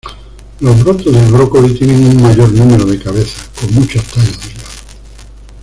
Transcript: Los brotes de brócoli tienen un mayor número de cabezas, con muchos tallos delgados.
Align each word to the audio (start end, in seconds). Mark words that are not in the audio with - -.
Los 0.61 0.83
brotes 0.83 1.13
de 1.13 1.31
brócoli 1.31 1.75
tienen 1.77 2.03
un 2.17 2.23
mayor 2.23 2.51
número 2.53 2.85
de 2.85 2.97
cabezas, 2.97 3.49
con 3.53 3.71
muchos 3.75 4.03
tallos 4.05 4.41
delgados. 4.43 4.77